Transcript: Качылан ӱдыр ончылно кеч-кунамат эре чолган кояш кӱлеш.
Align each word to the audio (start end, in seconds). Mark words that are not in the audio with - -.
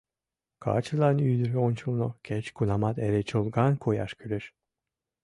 Качылан 0.63 1.17
ӱдыр 1.31 1.51
ончылно 1.65 2.07
кеч-кунамат 2.25 2.95
эре 3.05 3.21
чолган 3.29 3.73
кояш 3.83 4.11
кӱлеш. 4.19 4.45